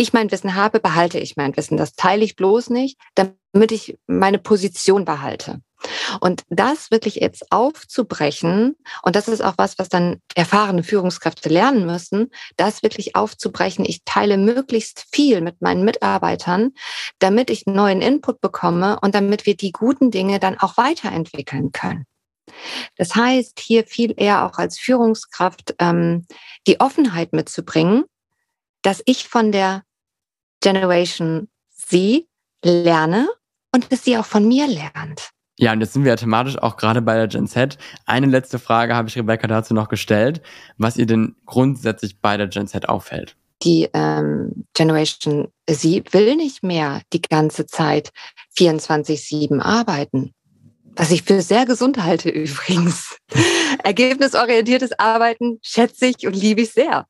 ich 0.00 0.12
mein 0.12 0.30
Wissen 0.30 0.54
habe, 0.54 0.80
behalte 0.80 1.18
ich 1.18 1.36
mein 1.36 1.56
Wissen. 1.56 1.76
Das 1.76 1.92
teile 1.92 2.24
ich 2.24 2.34
bloß 2.34 2.70
nicht, 2.70 2.98
damit 3.14 3.70
ich 3.70 3.98
meine 4.06 4.38
Position 4.38 5.04
behalte. 5.04 5.60
Und 6.20 6.42
das 6.48 6.90
wirklich 6.90 7.16
jetzt 7.16 7.52
aufzubrechen, 7.52 8.76
und 9.02 9.16
das 9.16 9.28
ist 9.28 9.42
auch 9.42 9.54
was, 9.56 9.78
was 9.78 9.88
dann 9.88 10.20
erfahrene 10.34 10.82
Führungskräfte 10.82 11.48
lernen 11.48 11.86
müssen, 11.86 12.30
das 12.56 12.82
wirklich 12.82 13.14
aufzubrechen. 13.14 13.84
Ich 13.84 14.04
teile 14.04 14.38
möglichst 14.38 15.06
viel 15.12 15.40
mit 15.42 15.60
meinen 15.60 15.84
Mitarbeitern, 15.84 16.72
damit 17.18 17.50
ich 17.50 17.66
neuen 17.66 18.00
Input 18.00 18.40
bekomme 18.40 18.98
und 19.00 19.14
damit 19.14 19.46
wir 19.46 19.56
die 19.56 19.72
guten 19.72 20.10
Dinge 20.10 20.38
dann 20.38 20.58
auch 20.58 20.76
weiterentwickeln 20.76 21.72
können. 21.72 22.06
Das 22.96 23.14
heißt, 23.14 23.60
hier 23.60 23.84
viel 23.84 24.14
eher 24.16 24.46
auch 24.46 24.58
als 24.58 24.78
Führungskraft 24.78 25.74
ähm, 25.78 26.26
die 26.66 26.80
Offenheit 26.80 27.32
mitzubringen, 27.32 28.04
dass 28.82 29.02
ich 29.04 29.28
von 29.28 29.52
der 29.52 29.82
Generation 30.60 31.48
Z 31.70 32.26
lerne 32.64 33.28
und 33.72 33.92
dass 33.92 34.04
sie 34.04 34.16
auch 34.18 34.26
von 34.26 34.46
mir 34.46 34.66
lernt. 34.66 35.30
Ja, 35.58 35.72
und 35.72 35.80
jetzt 35.80 35.92
sind 35.92 36.04
wir 36.04 36.12
ja 36.12 36.16
thematisch 36.16 36.56
auch 36.56 36.78
gerade 36.78 37.02
bei 37.02 37.16
der 37.16 37.28
Gen 37.28 37.46
Z. 37.46 37.76
Eine 38.06 38.26
letzte 38.26 38.58
Frage 38.58 38.94
habe 38.94 39.08
ich 39.08 39.16
Rebecca 39.16 39.46
dazu 39.46 39.74
noch 39.74 39.88
gestellt, 39.88 40.40
was 40.78 40.96
ihr 40.96 41.04
denn 41.04 41.36
grundsätzlich 41.44 42.18
bei 42.20 42.38
der 42.38 42.46
Gen 42.46 42.66
Z 42.66 42.88
auffällt. 42.88 43.36
Die 43.62 43.90
ähm, 43.92 44.64
Generation 44.72 45.48
Z 45.68 46.14
will 46.14 46.36
nicht 46.36 46.62
mehr 46.62 47.02
die 47.12 47.20
ganze 47.20 47.66
Zeit 47.66 48.10
24-7 48.56 49.60
arbeiten. 49.60 50.32
Was 50.96 51.10
ich 51.10 51.24
für 51.24 51.42
sehr 51.42 51.66
gesund 51.66 52.02
halte 52.02 52.30
übrigens. 52.30 53.18
Ergebnisorientiertes 53.84 54.98
Arbeiten 54.98 55.58
schätze 55.62 56.06
ich 56.06 56.26
und 56.26 56.34
liebe 56.34 56.62
ich 56.62 56.72
sehr. 56.72 57.06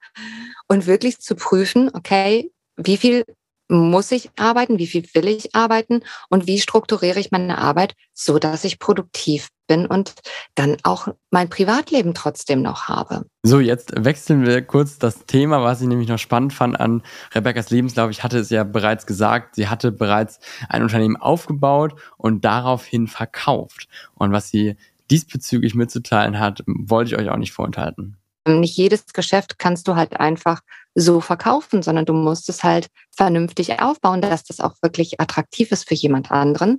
Und 0.67 0.89
wirklich 0.89 1.21
zu 1.21 1.37
prüfen, 1.37 1.89
okay, 1.95 2.51
wie 2.77 2.97
viel 2.97 3.25
muss 3.71 4.11
ich 4.11 4.31
arbeiten, 4.37 4.79
wie 4.79 4.87
viel 4.87 5.07
will 5.15 5.29
ich 5.29 5.55
arbeiten 5.55 6.03
und 6.29 6.47
wie 6.47 6.61
strukturiere 6.61 7.21
ich 7.21 7.31
meine 7.31 7.59
Arbeit, 7.59 7.95
so 8.13 8.39
dass 8.39 8.65
ich 8.65 8.79
produktiv 8.79 9.49
bin 9.69 9.87
und 9.87 10.15
dann 10.57 10.77
auch 10.83 11.09
mein 11.31 11.49
Privatleben 11.49 12.13
trotzdem 12.13 12.61
noch 12.61 12.89
habe. 12.89 13.25
So, 13.45 13.61
jetzt 13.61 13.93
wechseln 13.97 14.45
wir 14.45 14.63
kurz 14.63 14.99
das 14.99 15.27
Thema, 15.27 15.63
was 15.63 15.81
ich 15.81 15.87
nämlich 15.87 16.09
noch 16.09 16.19
spannend 16.19 16.53
fand 16.53 16.81
an 16.81 17.03
Rebecca's 17.33 17.71
Lebenslauf. 17.71 18.11
Ich 18.11 18.25
hatte 18.25 18.39
es 18.39 18.51
ja 18.51 18.65
bereits 18.65 19.07
gesagt, 19.07 19.55
sie 19.55 19.69
hatte 19.69 19.93
bereits 19.93 20.41
ein 20.69 20.83
Unternehmen 20.83 21.17
aufgebaut 21.17 21.95
und 22.17 22.45
daraufhin 22.45 23.07
verkauft. 23.07 23.87
Und 24.15 24.33
was 24.33 24.51
sie 24.51 24.77
diesbezüglich 25.11 25.75
mitzuteilen 25.75 26.41
hat, 26.41 26.63
wollte 26.67 27.13
ich 27.13 27.21
euch 27.21 27.31
auch 27.31 27.37
nicht 27.37 27.53
vorenthalten. 27.53 28.20
Nicht 28.59 28.77
jedes 28.77 29.07
Geschäft 29.13 29.59
kannst 29.59 29.87
du 29.87 29.95
halt 29.95 30.19
einfach 30.19 30.61
so 30.95 31.21
verkaufen, 31.21 31.83
sondern 31.83 32.05
du 32.05 32.13
musst 32.13 32.49
es 32.49 32.65
halt 32.65 32.89
vernünftig 33.17 33.81
aufbauen, 33.81 34.21
dass 34.21 34.43
das 34.43 34.61
auch 34.61 34.75
wirklich 34.83 35.21
attraktiv 35.21 35.71
ist 35.71 35.89
für 35.89 35.95
jemand 35.95 36.33
anderen. 36.33 36.79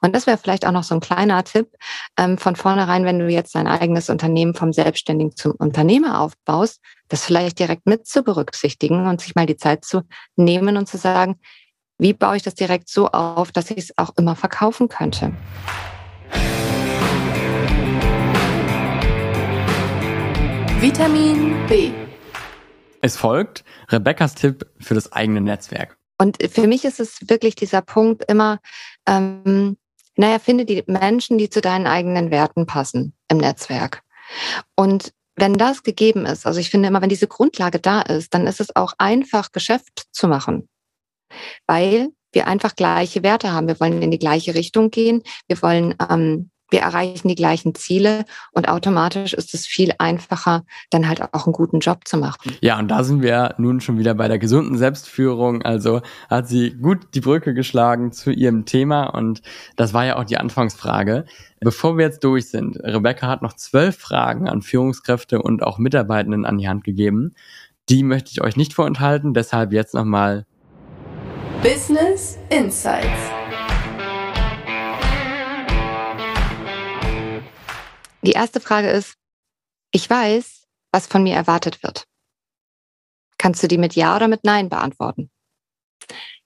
Und 0.00 0.14
das 0.14 0.26
wäre 0.26 0.38
vielleicht 0.38 0.64
auch 0.64 0.72
noch 0.72 0.84
so 0.84 0.94
ein 0.94 1.00
kleiner 1.00 1.42
Tipp 1.42 1.68
ähm, 2.16 2.38
von 2.38 2.54
vornherein, 2.54 3.04
wenn 3.04 3.18
du 3.18 3.28
jetzt 3.28 3.54
dein 3.54 3.66
eigenes 3.66 4.10
Unternehmen 4.10 4.54
vom 4.54 4.72
Selbstständigen 4.72 5.34
zum 5.34 5.52
Unternehmer 5.58 6.20
aufbaust, 6.20 6.80
das 7.08 7.24
vielleicht 7.24 7.58
direkt 7.58 7.86
mit 7.86 8.06
zu 8.06 8.22
berücksichtigen 8.22 9.08
und 9.08 9.20
sich 9.20 9.34
mal 9.34 9.46
die 9.46 9.56
Zeit 9.56 9.84
zu 9.84 10.02
nehmen 10.36 10.76
und 10.76 10.88
zu 10.88 10.96
sagen, 10.96 11.40
wie 11.98 12.12
baue 12.12 12.36
ich 12.36 12.42
das 12.42 12.54
direkt 12.54 12.88
so 12.88 13.08
auf, 13.08 13.50
dass 13.50 13.70
ich 13.70 13.78
es 13.78 13.98
auch 13.98 14.10
immer 14.16 14.36
verkaufen 14.36 14.88
könnte. 14.88 15.32
Vitamin 20.80 21.56
B. 21.66 21.90
Es 23.00 23.16
folgt 23.16 23.64
Rebecca's 23.90 24.36
Tipp 24.36 24.64
für 24.78 24.94
das 24.94 25.10
eigene 25.10 25.40
Netzwerk. 25.40 25.98
Und 26.18 26.38
für 26.40 26.68
mich 26.68 26.84
ist 26.84 27.00
es 27.00 27.28
wirklich 27.28 27.56
dieser 27.56 27.82
Punkt 27.82 28.22
immer, 28.30 28.60
ähm, 29.04 29.76
naja, 30.14 30.38
finde 30.38 30.64
die 30.64 30.84
Menschen, 30.86 31.36
die 31.36 31.50
zu 31.50 31.60
deinen 31.60 31.88
eigenen 31.88 32.30
Werten 32.30 32.66
passen 32.66 33.12
im 33.26 33.38
Netzwerk. 33.38 34.02
Und 34.76 35.12
wenn 35.34 35.54
das 35.54 35.82
gegeben 35.82 36.26
ist, 36.26 36.46
also 36.46 36.60
ich 36.60 36.70
finde 36.70 36.86
immer, 36.86 37.02
wenn 37.02 37.08
diese 37.08 37.26
Grundlage 37.26 37.80
da 37.80 38.00
ist, 38.00 38.32
dann 38.32 38.46
ist 38.46 38.60
es 38.60 38.76
auch 38.76 38.92
einfach, 38.98 39.50
Geschäft 39.50 40.06
zu 40.12 40.28
machen. 40.28 40.68
Weil 41.66 42.10
wir 42.30 42.46
einfach 42.46 42.76
gleiche 42.76 43.24
Werte 43.24 43.50
haben. 43.50 43.66
Wir 43.66 43.80
wollen 43.80 44.00
in 44.00 44.12
die 44.12 44.18
gleiche 44.20 44.54
Richtung 44.54 44.92
gehen. 44.92 45.24
Wir 45.48 45.60
wollen 45.60 45.96
ähm, 46.08 46.50
wir 46.70 46.80
erreichen 46.80 47.28
die 47.28 47.34
gleichen 47.34 47.74
Ziele 47.74 48.24
und 48.52 48.68
automatisch 48.68 49.34
ist 49.34 49.54
es 49.54 49.66
viel 49.66 49.92
einfacher, 49.98 50.64
dann 50.90 51.08
halt 51.08 51.22
auch 51.32 51.46
einen 51.46 51.52
guten 51.52 51.80
Job 51.80 52.06
zu 52.06 52.16
machen. 52.18 52.56
Ja, 52.60 52.78
und 52.78 52.88
da 52.88 53.04
sind 53.04 53.22
wir 53.22 53.54
nun 53.58 53.80
schon 53.80 53.98
wieder 53.98 54.14
bei 54.14 54.28
der 54.28 54.38
gesunden 54.38 54.76
Selbstführung. 54.76 55.62
Also 55.62 56.02
hat 56.28 56.48
sie 56.48 56.70
gut 56.70 57.14
die 57.14 57.20
Brücke 57.20 57.54
geschlagen 57.54 58.12
zu 58.12 58.30
ihrem 58.30 58.64
Thema 58.64 59.04
und 59.06 59.42
das 59.76 59.94
war 59.94 60.04
ja 60.04 60.16
auch 60.16 60.24
die 60.24 60.38
Anfangsfrage. 60.38 61.24
Bevor 61.60 61.96
wir 61.96 62.04
jetzt 62.04 62.22
durch 62.22 62.50
sind, 62.50 62.76
Rebecca 62.82 63.26
hat 63.26 63.42
noch 63.42 63.54
zwölf 63.54 63.96
Fragen 63.96 64.48
an 64.48 64.62
Führungskräfte 64.62 65.42
und 65.42 65.62
auch 65.62 65.78
Mitarbeitenden 65.78 66.44
an 66.44 66.58
die 66.58 66.68
Hand 66.68 66.84
gegeben. 66.84 67.34
Die 67.88 68.02
möchte 68.02 68.30
ich 68.30 68.42
euch 68.42 68.56
nicht 68.56 68.74
vorenthalten, 68.74 69.34
deshalb 69.34 69.72
jetzt 69.72 69.94
nochmal 69.94 70.44
Business 71.62 72.38
Insights. 72.50 73.37
Die 78.28 78.34
erste 78.34 78.60
Frage 78.60 78.90
ist, 78.90 79.14
ich 79.90 80.10
weiß, 80.10 80.66
was 80.92 81.06
von 81.06 81.22
mir 81.22 81.34
erwartet 81.34 81.82
wird. 81.82 82.06
Kannst 83.38 83.62
du 83.62 83.68
die 83.68 83.78
mit 83.78 83.94
Ja 83.94 84.14
oder 84.16 84.28
mit 84.28 84.44
Nein 84.44 84.68
beantworten? 84.68 85.30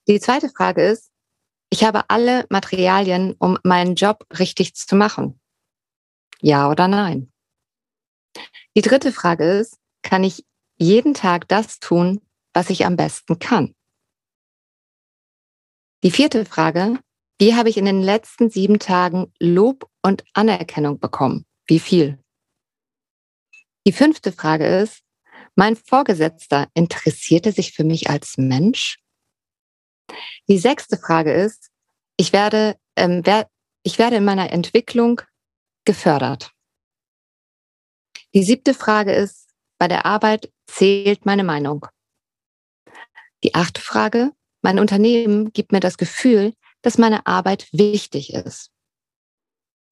Die 0.06 0.20
zweite 0.20 0.48
Frage 0.48 0.84
ist, 0.84 1.10
ich 1.70 1.82
habe 1.82 2.08
alle 2.08 2.46
Materialien, 2.50 3.34
um 3.36 3.58
meinen 3.64 3.96
Job 3.96 4.24
richtig 4.38 4.76
zu 4.76 4.94
machen. 4.94 5.40
Ja 6.40 6.70
oder 6.70 6.86
nein? 6.86 7.32
Die 8.76 8.82
dritte 8.82 9.10
Frage 9.10 9.42
ist, 9.42 9.80
kann 10.02 10.22
ich 10.22 10.46
jeden 10.76 11.14
Tag 11.14 11.48
das 11.48 11.80
tun, 11.80 12.20
was 12.52 12.70
ich 12.70 12.86
am 12.86 12.94
besten 12.94 13.40
kann? 13.40 13.74
Die 16.04 16.12
vierte 16.12 16.44
Frage, 16.44 17.00
wie 17.40 17.56
habe 17.56 17.70
ich 17.70 17.76
in 17.76 17.86
den 17.86 18.02
letzten 18.02 18.50
sieben 18.50 18.78
Tagen 18.78 19.32
Lob 19.40 19.90
und 20.00 20.22
Anerkennung 20.32 21.00
bekommen? 21.00 21.44
Wie 21.72 21.80
viel? 21.80 22.22
Die 23.86 23.92
fünfte 23.92 24.30
Frage 24.30 24.66
ist, 24.66 25.00
mein 25.54 25.74
Vorgesetzter 25.74 26.68
interessierte 26.74 27.50
sich 27.50 27.72
für 27.72 27.82
mich 27.82 28.10
als 28.10 28.36
Mensch? 28.36 28.98
Die 30.48 30.58
sechste 30.58 30.98
Frage 30.98 31.32
ist, 31.32 31.70
ich 32.18 32.34
werde, 32.34 32.78
ähm, 32.94 33.22
wer, 33.24 33.48
ich 33.84 33.98
werde 33.98 34.16
in 34.16 34.24
meiner 34.26 34.52
Entwicklung 34.52 35.22
gefördert. 35.86 36.52
Die 38.34 38.42
siebte 38.42 38.74
Frage 38.74 39.14
ist, 39.14 39.48
bei 39.78 39.88
der 39.88 40.04
Arbeit 40.04 40.52
zählt 40.66 41.24
meine 41.24 41.42
Meinung. 41.42 41.86
Die 43.44 43.54
achte 43.54 43.80
Frage, 43.80 44.32
mein 44.60 44.78
Unternehmen 44.78 45.54
gibt 45.54 45.72
mir 45.72 45.80
das 45.80 45.96
Gefühl, 45.96 46.52
dass 46.82 46.98
meine 46.98 47.26
Arbeit 47.26 47.66
wichtig 47.72 48.34
ist. 48.34 48.70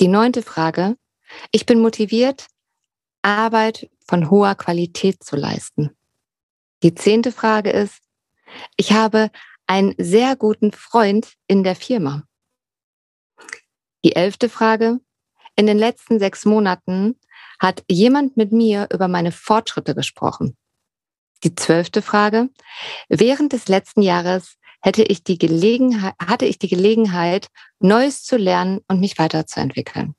Die 0.03 0.09
neunte 0.09 0.43
Frage. 0.43 0.99
Ich 1.53 1.67
bin 1.67 1.81
motiviert, 1.81 2.47
Arbeit 3.23 3.91
von 4.07 4.31
hoher 4.31 4.55
Qualität 4.55 5.23
zu 5.23 5.37
leisten. 5.37 5.97
Die 6.83 6.95
zehnte 6.95 7.33
Frage 7.33 7.71
ist, 7.71 8.01
ich 8.77 8.93
habe 8.93 9.31
einen 9.67 9.95
sehr 9.99 10.37
guten 10.37 10.73
Freund 10.73 11.35
in 11.47 11.63
der 11.63 11.77
Firma. 11.77 12.25
Die 14.05 14.17
elfte 14.17 14.49
Frage, 14.49 14.99
in 15.57 15.67
den 15.67 15.79
letzten 15.79 16.19
sechs 16.19 16.45
Monaten 16.45 17.21
hat 17.61 17.85
jemand 17.91 18.37
mit 18.37 18.51
mir 18.51 18.89
über 18.93 19.09
meine 19.09 19.31
Fortschritte 19.31 19.95
gesprochen. 19.95 20.57
Die 21.45 21.55
zwölfte 21.55 22.03
Frage, 22.03 22.49
während 23.09 23.53
des 23.53 23.69
letzten 23.69 24.03
Jahres 24.03 24.57
hätte 24.83 25.03
ich 25.03 25.23
die 25.23 25.39
Gelegenheit, 25.39 26.15
hatte 26.19 26.47
ich 26.47 26.59
die 26.59 26.69
Gelegenheit, 26.69 27.49
Neues 27.79 28.25
zu 28.25 28.37
lernen 28.37 28.81
und 28.89 29.01
mich 29.01 29.19
weiterzuentwickeln. 29.19 30.15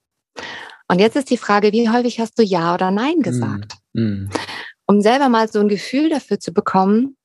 Und 0.92 1.00
jetzt 1.00 1.16
ist 1.16 1.30
die 1.30 1.38
Frage, 1.38 1.72
wie 1.72 1.90
häufig 1.90 2.20
hast 2.20 2.38
du 2.38 2.44
Ja 2.44 2.74
oder 2.74 2.92
Nein 2.92 3.14
hm, 3.14 3.22
gesagt? 3.22 3.78
Mm, 3.94 4.26
Um 4.88 5.00
selber 5.00 5.30
mal 5.30 5.50
so 5.50 5.62
ein 5.62 5.70
Gefühl 5.70 6.10
dafür 6.10 6.38
zu 6.38 6.52
bekommen, 6.52 7.16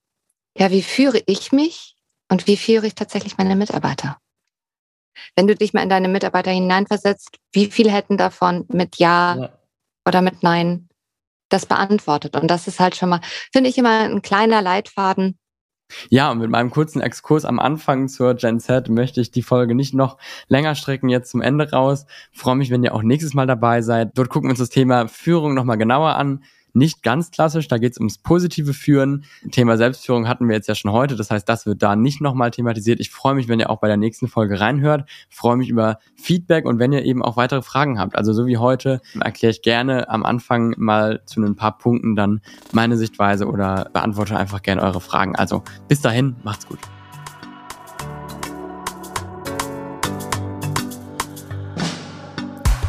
ja, 0.56 0.70
wie 0.70 0.82
führe 0.82 1.20
ich 1.26 1.50
mich 1.50 1.96
und 2.30 2.46
wie 2.46 2.56
führe 2.56 2.86
ich 2.86 2.94
tatsächlich 2.94 3.38
meine 3.38 3.56
Mitarbeiter? 3.56 4.18
Wenn 5.34 5.48
du 5.48 5.56
dich 5.56 5.74
mal 5.74 5.82
in 5.82 5.88
deine 5.88 6.06
Mitarbeiter 6.06 6.52
hineinversetzt, 6.52 7.38
wie 7.52 7.66
viel 7.66 7.90
hätten 7.90 8.16
davon 8.16 8.66
mit 8.68 8.98
Ja, 8.98 9.36
ja. 9.36 9.58
oder 10.06 10.22
mit 10.22 10.44
Nein 10.44 10.88
das 11.48 11.66
beantwortet? 11.66 12.36
Und 12.36 12.48
das 12.48 12.68
ist 12.68 12.78
halt 12.78 12.94
schon 12.94 13.08
mal, 13.08 13.20
finde 13.52 13.68
ich 13.68 13.78
immer 13.78 14.02
ein 14.02 14.22
kleiner 14.22 14.62
Leitfaden, 14.62 15.40
ja, 16.10 16.30
und 16.30 16.38
mit 16.38 16.50
meinem 16.50 16.70
kurzen 16.70 17.00
Exkurs 17.00 17.44
am 17.44 17.58
Anfang 17.58 18.08
zur 18.08 18.34
Gen 18.34 18.60
Z 18.60 18.88
möchte 18.88 19.20
ich 19.20 19.30
die 19.30 19.42
Folge 19.42 19.74
nicht 19.74 19.94
noch 19.94 20.18
länger 20.48 20.74
strecken, 20.74 21.08
jetzt 21.08 21.30
zum 21.30 21.42
Ende 21.42 21.70
raus. 21.70 22.06
freue 22.32 22.56
mich, 22.56 22.70
wenn 22.70 22.84
ihr 22.84 22.94
auch 22.94 23.02
nächstes 23.02 23.34
Mal 23.34 23.46
dabei 23.46 23.82
seid. 23.82 24.16
Dort 24.18 24.28
gucken 24.28 24.48
wir 24.48 24.52
uns 24.52 24.58
das 24.58 24.70
Thema 24.70 25.08
Führung 25.08 25.54
nochmal 25.54 25.78
genauer 25.78 26.16
an 26.16 26.42
nicht 26.76 27.02
ganz 27.02 27.30
klassisch, 27.30 27.68
da 27.68 27.78
geht 27.78 27.92
es 27.92 27.98
ums 27.98 28.18
positive 28.18 28.74
Führen. 28.74 29.24
Thema 29.50 29.76
Selbstführung 29.76 30.28
hatten 30.28 30.46
wir 30.46 30.54
jetzt 30.54 30.68
ja 30.68 30.74
schon 30.74 30.92
heute, 30.92 31.16
das 31.16 31.30
heißt, 31.30 31.48
das 31.48 31.66
wird 31.66 31.82
da 31.82 31.96
nicht 31.96 32.20
nochmal 32.20 32.50
thematisiert. 32.50 33.00
Ich 33.00 33.10
freue 33.10 33.34
mich, 33.34 33.48
wenn 33.48 33.58
ihr 33.58 33.70
auch 33.70 33.80
bei 33.80 33.88
der 33.88 33.96
nächsten 33.96 34.28
Folge 34.28 34.60
reinhört, 34.60 35.08
freue 35.30 35.56
mich 35.56 35.70
über 35.70 35.98
Feedback 36.14 36.66
und 36.66 36.78
wenn 36.78 36.92
ihr 36.92 37.04
eben 37.04 37.22
auch 37.22 37.36
weitere 37.36 37.62
Fragen 37.62 37.98
habt. 37.98 38.14
Also 38.14 38.32
so 38.32 38.46
wie 38.46 38.58
heute 38.58 39.00
erkläre 39.18 39.50
ich 39.50 39.62
gerne 39.62 40.10
am 40.10 40.24
Anfang 40.24 40.74
mal 40.76 41.22
zu 41.24 41.40
ein 41.40 41.56
paar 41.56 41.78
Punkten 41.78 42.14
dann 42.14 42.40
meine 42.72 42.96
Sichtweise 42.96 43.46
oder 43.46 43.88
beantworte 43.92 44.36
einfach 44.36 44.62
gerne 44.62 44.82
eure 44.82 45.00
Fragen. 45.00 45.34
Also 45.34 45.62
bis 45.88 46.02
dahin, 46.02 46.36
macht's 46.44 46.66
gut. 46.66 46.78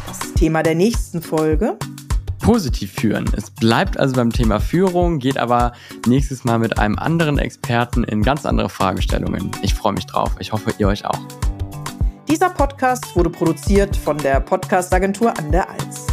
Das 0.06 0.34
Thema 0.34 0.62
der 0.62 0.74
nächsten 0.74 1.22
Folge 1.22 1.78
positiv 2.48 2.92
führen. 2.92 3.26
Es 3.36 3.50
bleibt 3.50 4.00
also 4.00 4.14
beim 4.14 4.32
Thema 4.32 4.58
Führung, 4.58 5.18
geht 5.18 5.36
aber 5.36 5.72
nächstes 6.06 6.44
Mal 6.44 6.58
mit 6.58 6.78
einem 6.78 6.98
anderen 6.98 7.36
Experten 7.38 8.04
in 8.04 8.22
ganz 8.22 8.46
andere 8.46 8.70
Fragestellungen. 8.70 9.50
Ich 9.60 9.74
freue 9.74 9.92
mich 9.92 10.06
drauf. 10.06 10.30
Ich 10.38 10.50
hoffe, 10.50 10.72
ihr 10.78 10.88
euch 10.88 11.04
auch. 11.04 11.20
Dieser 12.26 12.48
Podcast 12.48 13.14
wurde 13.14 13.28
produziert 13.28 13.94
von 13.94 14.16
der 14.16 14.40
Podcastagentur 14.40 15.36
an 15.38 15.52
der 15.52 15.68
Alz. 15.68 16.06